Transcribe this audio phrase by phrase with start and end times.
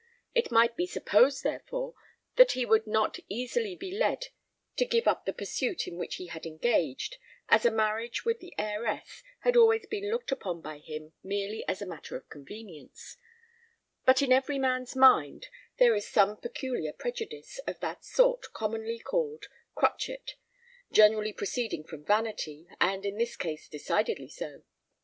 [0.33, 1.93] It might be supposed, therefore,
[2.35, 4.29] that he would not easily be led
[4.77, 7.17] to give up the pursuit in which he had engaged,
[7.49, 11.83] as a marriage with the heiress had always been looked upon by him merely as
[11.83, 13.17] a matter of convenience;
[14.03, 19.49] but in every man's mind there is some peculiar prejudice of that sort commonly called
[19.75, 20.31] crotchet,
[20.91, 24.63] generally proceeding from vanity, and in his case decidedly so.